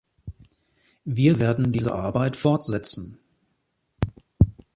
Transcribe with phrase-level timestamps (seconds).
[1.05, 3.19] Wir werden diese Arbeit fortsetzen.